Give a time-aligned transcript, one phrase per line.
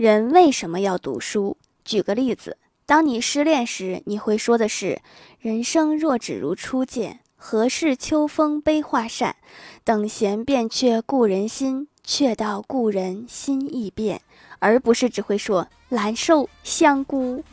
[0.00, 1.58] 人为什么要读书？
[1.84, 2.56] 举个例子，
[2.86, 5.02] 当你失恋时，你会说的是
[5.38, 9.36] ：“人生若只如初见，何事秋风悲画扇？
[9.84, 14.22] 等闲变却故人心，却道故人心易变。”
[14.58, 17.44] 而不是只会说“难受香菇”。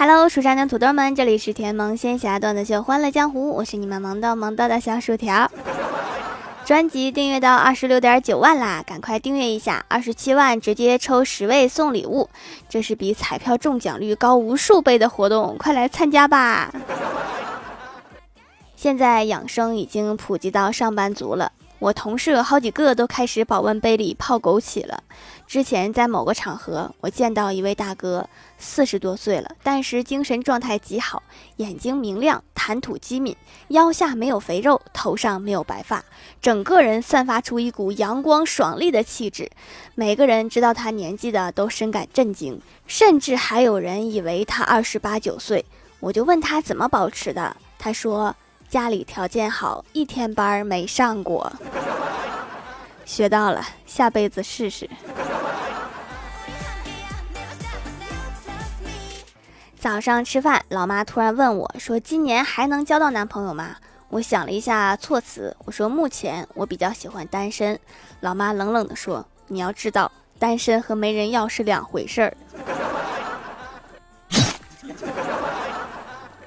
[0.00, 5.50] Hello，蜀山的土豆们，这里是甜萌仙侠段子秀《欢乐江湖》，我是你们萌豆萌豆的小薯条。
[6.64, 9.84] 专辑订阅到二十六点九万啦，赶快订阅一下！
[9.88, 12.30] 二十七万直接抽十位送礼物，
[12.66, 16.72] 这是比彩票中奖率高无数倍的活动，快来参加吧！
[18.74, 21.52] 现在养生已经普及到上班族了。
[21.80, 25.02] 我同事好几个都开始保温杯里泡枸杞了。
[25.46, 31.22] 之前在某个场合，我见到一位大哥，四十多岁了，但是精神状态极好，
[31.56, 33.34] 眼睛明亮，谈吐机敏，
[33.68, 36.04] 腰下没有肥肉，头上没有白发，
[36.42, 39.50] 整个人散发出一股阳光爽利的气质。
[39.94, 45.64] 每个人知道他年纪的都深感震惊，甚至还有人以为他二十八九岁。
[46.00, 48.36] 我就问他怎么保持的，他说。
[48.70, 51.52] 家里条件好，一天班没上过，
[53.04, 54.88] 学到了，下辈子试试。
[59.76, 63.74] 早上吃饭，老妈突然问我说：“今年还能交到男朋友吗？”
[64.08, 67.76] 我想了一下措辞，我说：“目前我比较喜欢单身。”
[68.20, 72.36] 老妈冷冷的说：“你要知道，单身和没人要是两回事儿。”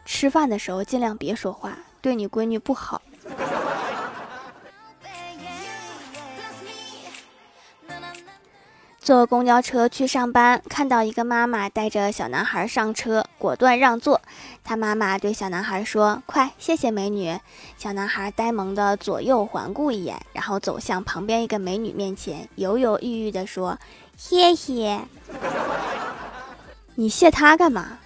[0.06, 1.78] 吃饭的时候尽量别说话。
[2.04, 3.02] 对你闺女不好。
[9.00, 14.22] 坐公交车去上班，看到一个妈妈带着小男孩上车，果断让座。
[14.66, 17.38] 他妈妈对小男孩说：“快，谢谢美女。”
[17.78, 23.77] 小男孩呆萌的左右环顾一眼，然后走向旁边一个美女面前，犹犹豫豫的说
[24.17, 25.02] ：“谢谢。
[26.95, 28.00] ”你谢他干嘛？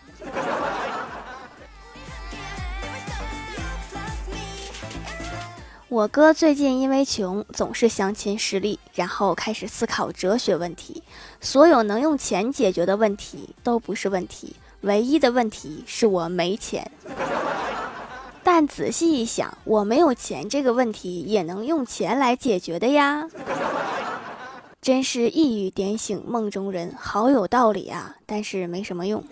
[5.90, 11.02] 我哥最近因为穷，总是相亲失利，然后开始思考哲学问题。
[11.40, 16.92] 所有能用钱解决的问题都不是问题，唯一的问题是我没钱。
[18.44, 23.30] 但仔细一想，我没有钱这个问题也能用钱来解决的呀！
[24.82, 28.18] 真是一语点醒梦中人，好有道理啊！
[28.26, 29.24] 但是没什么用。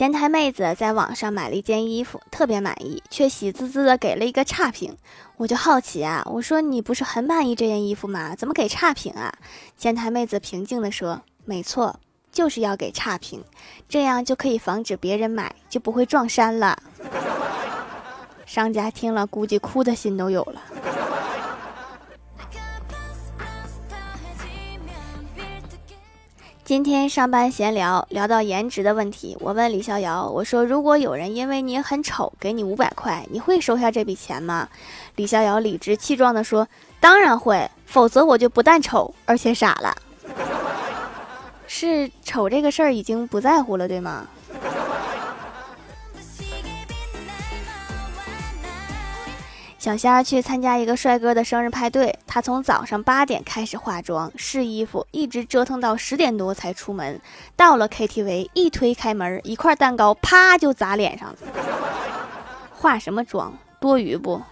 [0.00, 4.96] 前台妹子在网上买了一件衣服，特别满意，却喜滋滋的给了一个差评。
[5.36, 8.34] 我就好奇啊，我说你不是很满意这件衣服吗？
[8.34, 9.30] 怎么给差评啊？
[9.76, 12.00] 前台妹子平静的说：“没错，
[12.32, 13.44] 就是要给差评，
[13.90, 16.82] 这样就可以防止别人买，就不会撞衫了。”
[18.46, 20.62] 商家听了，估计哭的心都有了。
[26.70, 34.68] 今天上班闲聊，聊到颜值的问题，我问李逍遥：“我说，如果有人因为你很丑，给你五百块，你会收下这笔钱吗？”
[35.16, 36.68] 李逍遥理直气壮地说
[37.00, 39.92] ：“当然会，否则我就不但丑，而且傻了。
[41.66, 44.28] 是丑这个事儿已经不在乎了，对吗？”
[49.80, 57.18] 小仙儿去参加一个帅哥的生日派对，他从早上八点开始化妆试衣服，一直折腾到十点多才出门。
[57.56, 61.36] 到了 KTV，一推开门，一块蛋糕啪就砸脸上了。
[62.74, 63.54] 化什么妆？
[63.80, 64.42] 多余不？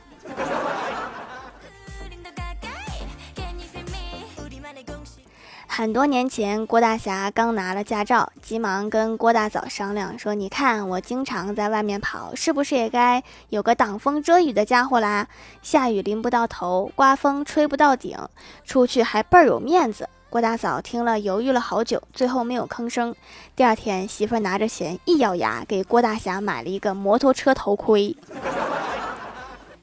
[5.78, 15.28] 很多年前，郭大侠刚拿了驾照，急忙跟郭大嫂商量说：“你看我经常在外面跑，是不是也该有个挡风遮雨的家伙啦？
[15.62, 18.18] 下雨淋不到头，刮风吹不到顶，
[18.64, 23.14] 出去还倍儿有面子。”郭大嫂听了，犹豫了好久，最后没有吭声。
[23.54, 28.16] 第二天，媳妇拿着钱，一咬牙给郭大侠买了一个摩托车头盔。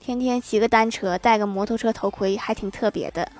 [0.01, 3.31] 天天骑个单车，戴个摩托车头盔，还挺特别的。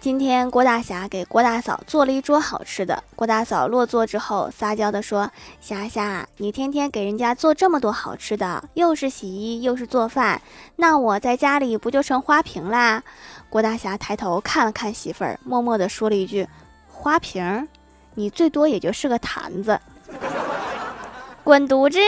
[0.00, 3.02] 今天郭大侠给郭大嫂做了一桌好吃的。
[3.16, 5.28] 郭大嫂落座之后，撒娇地说
[5.60, 10.40] ：“霞霞，你天天给人家做这么多好吃的，又是洗衣又是做饭，
[10.76, 13.02] 那我在家里不就成花瓶啦？”
[13.50, 16.46] 郭大侠抬头看了看媳妇儿，默默地说了一句
[16.86, 17.66] ：“花瓶，
[18.14, 19.80] 你最多也就是个坛子。”
[21.42, 21.98] 滚犊子！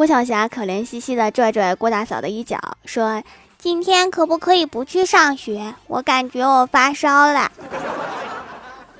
[0.00, 3.22] 郭晓霞可怜兮兮地拽拽郭大嫂的衣角，说
[3.60, 5.74] ：“今天可不可以不去上学？
[5.88, 7.52] 我感觉我发烧了。”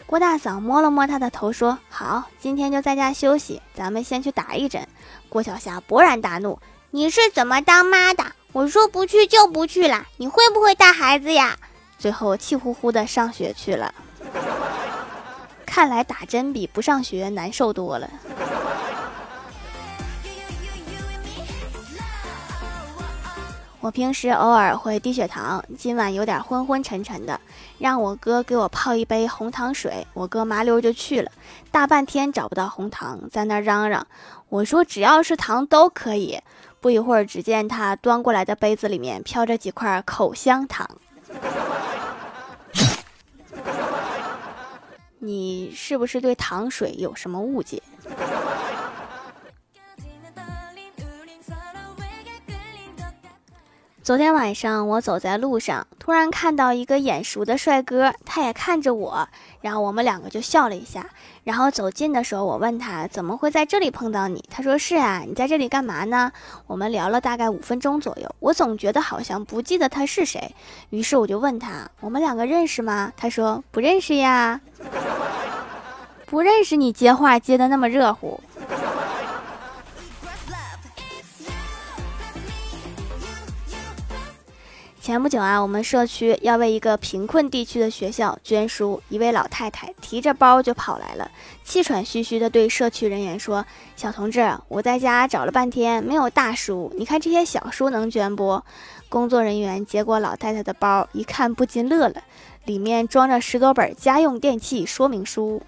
[0.04, 4.86] 郭大嫂摸了摸她的头，说：“好，今天就在家休息，咱们先去打一针。”
[5.30, 6.58] 郭晓霞勃然大怒
[6.92, 8.22] ：“你是怎么当妈的？
[8.52, 11.56] 我说不去就不去了，你会不会带孩子呀？”
[11.98, 13.94] 最后气呼呼的上学去了。
[15.64, 18.10] 看来打针比不上学难受多了。
[23.80, 27.40] 我平时偶尔会低血糖，今晚有点昏昏沉沉的，
[27.78, 30.06] 让我哥给我泡一杯红糖水。
[30.12, 31.32] 我哥麻溜就去了，
[31.70, 34.06] 大半天找不到红糖，在那嚷嚷。
[34.50, 36.38] 我说只要是糖都可以。
[36.78, 40.88] 不一会儿，只见他端过来的杯子里面飘着几块口香糖。
[45.18, 47.82] 你是不是对糖水有什么误解？
[54.02, 59.28] 昨天晚上我走在路上，突然看到一个眼熟的帅哥，他也看着我，
[59.60, 61.06] 然后我们两个就笑了一下。
[61.44, 64.42] 然后走近的时候，我问他怎么会在这里碰到你？
[64.50, 66.32] 他说是啊，你在这里干嘛呢？
[66.66, 70.54] 我们聊了大概五分钟左右，我总觉得好像不记得他是谁，
[70.88, 73.12] 于是我就问他，我们两个认识吗？
[73.18, 74.58] 他说不认识呀，
[76.24, 78.40] 不认识，你接话接的那么热乎。
[85.10, 91.28] 前不久啊，我们社区要为一个贫困地区的学校捐书，一位老太太提着包就跑来了，
[91.64, 93.66] 气喘吁吁地对社区人员说
[93.98, 98.62] ：“小同志，我在家找了半天没有大书，你看这些小书能捐不？”
[99.10, 102.22] 工作人员接过老太太的包，一看不禁乐了，
[102.66, 105.60] 里面装着十多本家用电器说明书。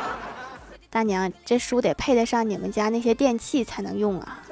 [0.90, 4.42] 大娘，这书得配得上你们家那些电器才能用啊。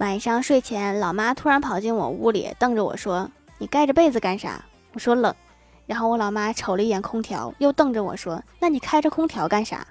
[0.00, 3.30] 晚上睡前，老妈突然跑进我屋里，瞪着我说
[3.60, 4.64] ：“你盖着被子干啥？”
[4.94, 5.34] 我说：“冷。”
[5.84, 9.86] 然后我老妈瞅了一眼空调，又瞪着我说：“那你开着空调干啥？”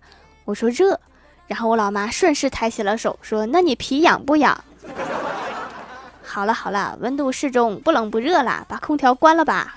[0.45, 0.99] 我说：“热。”
[1.45, 4.63] 然后我老妈顺势抬起了手，说：“那你皮痒不痒？”
[6.25, 9.75] 好了好了，温度适中，不冷不热了，把空调关了吧。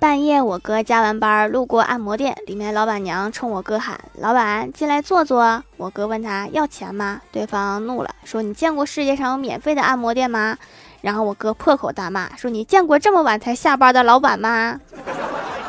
[0.00, 7.20] 半夜，我哥加完班路过按摩店，里面老板娘冲我哥喊：“老板，进来坐坐。”我哥问他要钱吗？
[7.30, 10.56] 对方怒了，说：“你见过世界上有免费的按摩店吗？”
[11.02, 14.80] 然后我哥破口大骂，说：“你见过这么晚才下班的老板吗？”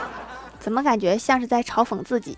[0.62, 2.38] 怎么感觉像是在嘲讽自己？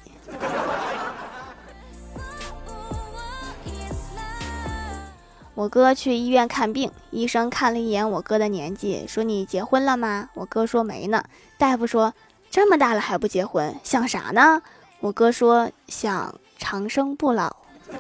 [5.55, 11.23] 我哥去医院看病，医生看了一眼我哥的年纪，说：“你结婚了吗？”我哥说：“没呢。”
[11.59, 12.13] 大夫说
[12.50, 14.63] ：“这么大了还不结婚，想啥呢？”
[15.00, 17.55] 我哥说：“想长生不老。”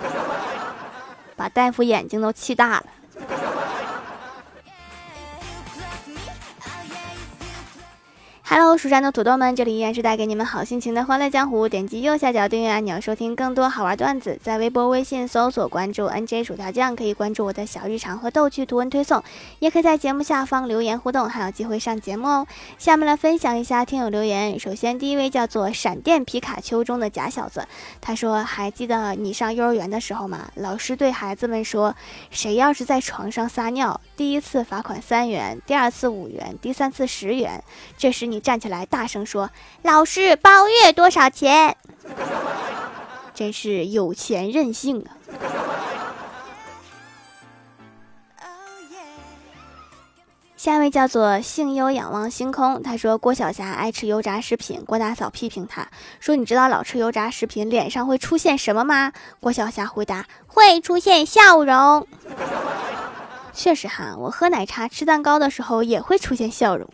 [1.37, 2.85] 把大夫眼睛都气大了。
[8.45, 11.69] Hello，蜀山的土豆们，这里依然是带给你们好心情的欢乐江湖。
[11.69, 14.37] 点击右下角订阅按钮，收听更多好玩段子。
[14.43, 19.23] 在微博、微信搜索关注 NJ 薯条酱，可以关注我的小日常和逗趣图文推送，
[19.59, 22.47] 也可以在节目下方留言互动，还有机会上节目哦。
[22.77, 24.59] 下面来分享一下听友留言。
[24.59, 27.65] 首先，第一位叫做闪电皮卡丘中的假小子，
[28.01, 30.49] 他说：“还记得你上幼儿园的时候吗？
[30.55, 31.95] 老师对孩子们说，
[32.29, 37.63] 谁要是在床上撒尿，第一次罚款三元，第二次五元，第三次十元。
[37.97, 39.49] 这时你。”站起来，大声说
[39.83, 41.77] ：“老师，包月多少钱？”
[43.33, 45.09] 真是有钱任性啊！
[50.57, 55.87] 下一位叫做幸优仰望星空，他说郭晓霞爱吃油炸食品，郭大嫂批评他
[56.19, 59.11] 说：“你知道老吃油炸食品脸上会出现什么吗？”
[59.41, 62.07] 郭晓霞回答：“会出现笑容。”
[63.53, 66.87] 确实哈，我喝奶茶、吃蛋糕的时候也会出现笑容。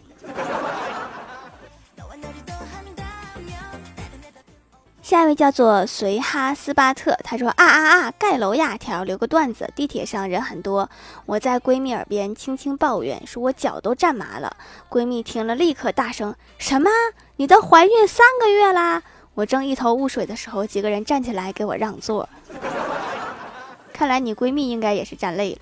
[5.10, 8.78] 下一位叫做随哈斯巴特，他说啊啊啊，盖楼呀！
[8.78, 10.88] 条留个段子，地铁上人很多，
[11.25, 14.56] 我在闺蜜耳边轻轻抱怨，说我脚都站麻了。
[14.88, 16.92] 闺蜜听了，立刻大声：什么？
[17.38, 19.01] 你都怀孕三个月啦？
[19.34, 22.30] 我正一头雾水的时候，几个人站起来给我让座。
[23.92, 25.62] 看来你闺蜜应该也是站累了。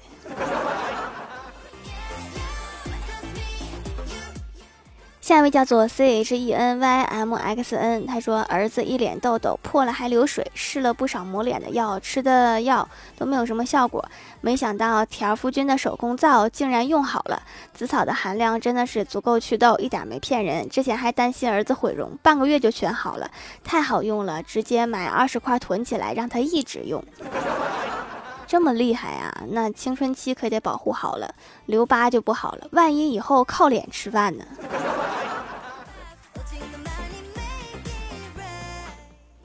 [5.28, 14.06] 下一位叫做 C H E N Y M X N，他说儿子一脸痘痘，破了还流水，试了不少抹脸的药，吃的药都没有什么效果。
[14.40, 17.44] 没想到田夫君的手工皂竟然用好了，
[17.74, 20.70] 紫草的含量真的是足够祛痘，一点没骗人。
[20.70, 23.30] 之前还担心儿子毁容，半个月就全好了，
[23.66, 27.04] 太好用了，直接买二十块囤起来，让他一直用。
[28.48, 29.44] 这么厉害啊！
[29.50, 34.46] 那青春期可得保护好了，留疤就不好了，万一以后靠脸吃饭呢？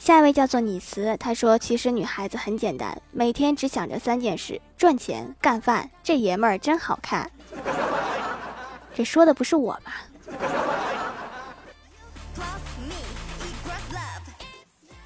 [0.05, 5.89] 下一位叫做你慈，他说：“其实女孩子很简单，每天只想着三件事：赚钱、干饭。
[6.03, 7.31] 这爷们儿真好看。
[8.93, 9.93] ”这说的不是我吧？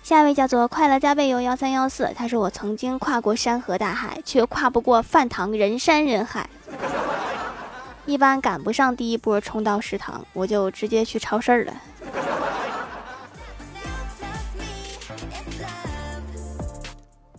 [0.03, 6.49] 下一位叫做快乐加倍游幺三幺四，他说：“我曾经跨过山河大海，却跨不过饭堂人山人海。
[8.07, 11.75] 一般赶不上第一波冲到食堂，我就直接去超市了。”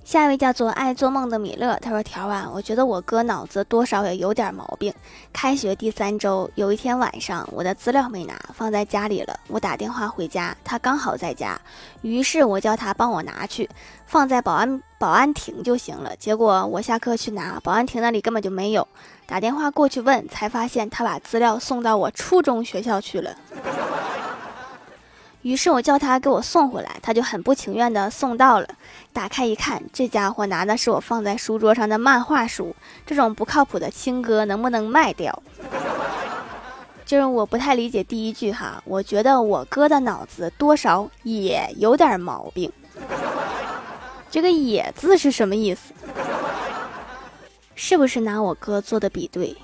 [0.07, 4.93] 下一位叫做爱做梦的米勒，他说：“条啊，我觉得我哥脑子多少也有点毛病。
[5.33, 9.37] 开学第三周，有一天晚上，我的资料没拿，放在家里了。
[9.49, 11.59] 我打电话回家，他刚好在家，
[12.03, 13.69] 于是我叫他帮我拿去，
[14.05, 16.15] 放在保安保安亭就行了。
[16.15, 18.87] 结果我下课去拿，保安亭那里根本就没有。
[19.25, 23.35] 打电话过去问，才发现他把资料送到我初中学校去了。”
[25.47, 28.67] 于是我叫他给我送回来，他就很不情愿的送到了。
[29.13, 32.75] 打开一看，这家伙拿的是我放在书桌上的漫画书。
[33.05, 35.41] 这种不靠谱的亲哥能不能卖掉？
[37.05, 42.69] 就是我不太理解第一句哈，我觉得我哥的脑子多少也有点毛病。
[44.29, 45.93] 这个“也”字是什么意思？
[47.73, 49.55] 是不是拿我哥做的比对？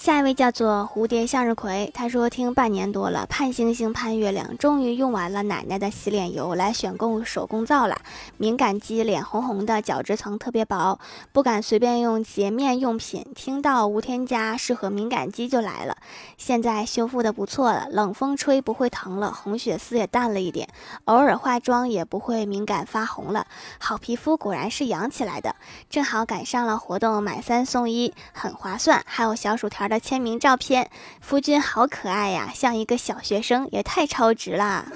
[0.00, 7.98] 下一位叫做蝴蝶向日葵，他说听半年多了，盼星星盼月亮，终于用完了奶奶的洗脸油来选购手工皂了。
[8.38, 10.98] 敏感肌，脸红红的，角质层特别薄，
[11.32, 13.26] 不敢随便用洁面用品。
[13.34, 15.98] 听到无添加，适合敏感肌就来了。
[16.38, 20.66] 现在修复的不错了，冷风吹不会疼了，红血丝也淡了一点，
[21.04, 23.46] 偶尔化妆也不会敏感发红了。
[23.78, 25.56] 好皮肤果然是养起来的，
[25.90, 29.89] 正好赶上了活动，买三送一，很划算，还有小薯条。
[29.90, 30.88] 的签名照片，
[31.20, 34.86] 夫君好可爱呀，像一个小学生，也太超值啦！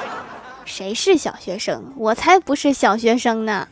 [0.64, 1.92] 谁是小学生？
[1.96, 3.68] 我才不是小学生呢！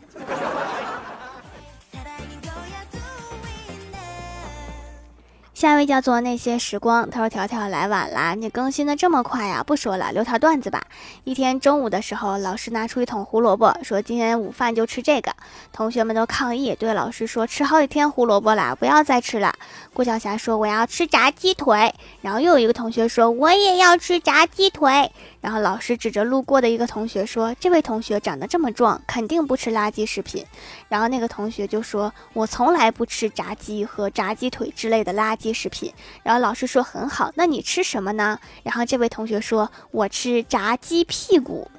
[5.57, 9.65] 下一位叫做那些时光，他说：“条条来晚啦，你更新的这么快呀？
[9.67, 10.83] 不说了，留条段子吧。
[11.25, 15.33] 一天中午的时候，老师拿出一桶胡萝卜，说今天午饭就吃这个。
[15.73, 19.55] 同学们都抗议，对老师说：吃好几天胡萝卜了，不要再吃了。
[19.95, 21.95] 郭晓霞说：我要吃炸鸡腿。
[22.21, 25.11] 然后又有一个同学说：我也要吃炸鸡腿。
[25.41, 30.45] 然后老师指着路过的一个同学说：这位同学长得这么壮，肯定不吃垃圾食品。
[30.91, 35.46] 然后那个同学就说：我从来不吃炸鸡和炸鸡腿之类的垃圾。
[35.47, 35.93] 鸡食品，
[36.25, 38.39] 然后老师说很好，那你吃什么呢？
[38.65, 41.71] 然后这位同学说，我吃炸鸡屁股，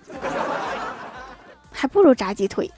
[1.72, 2.72] 还不如炸鸡腿。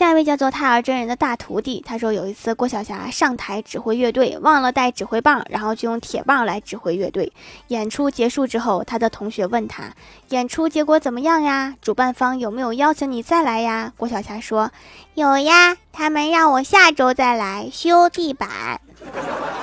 [0.00, 7.30] 下一位叫做泰尔真人的大徒弟，他说有一次郭晓霞上台指挥乐队，忘了带指挥棒，然后就用铁棒来指挥乐队。
[7.66, 9.92] 演出结束之后，他的同学问他
[10.30, 11.74] 演出结果怎么样呀？
[11.82, 13.92] 主办方有没有邀请你再来呀？
[13.98, 14.70] 郭晓霞说
[15.12, 18.80] 有呀，他们让我下周再来修地板。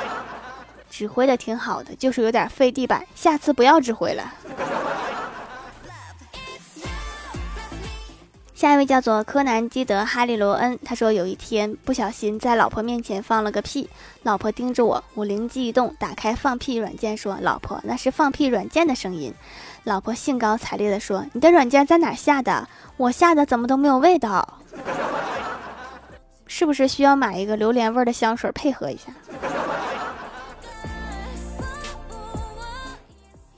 [0.92, 4.32] 指挥的挺好的，就是有点费地板，下次不要指挥了。
[8.58, 13.88] 下一位叫做柯南基德哈利罗恩，他说有一天不小心在老婆面前放了个屁，
[14.24, 19.32] 老婆盯着我，我灵机一动，打开放屁软件说：“老婆，那是放屁软件的声音。”
[19.86, 22.68] 老婆兴高采烈地说：“你的软件在哪下的？
[22.98, 24.58] 我下的怎么都没有味道？
[26.48, 29.14] 是不是需要买一个榴莲味的香水配合一下？”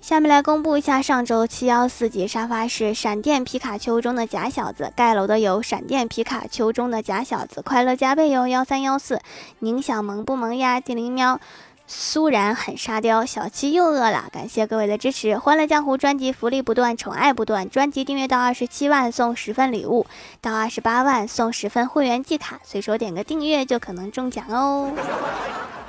[0.09, 9.21] 下面来公布一下上周七幺四级沙发是闪电皮卡丘中的假小子，盖楼的有闪电皮卡丘中的假小子，快乐加倍哟幺三幺四，
[9.59, 10.81] 宁小萌不萌呀？
[10.81, 11.39] 精灵喵，
[11.85, 20.07] 苏然很沙雕，小七又饿了，感谢各位的支持，欢乐江湖专辑福利不断，宠爱不断，专辑订阅到二十七万送十份礼物，
[20.41, 24.91] 到二十八万送十份会员季卡，随手点个订阅就可能中奖哦。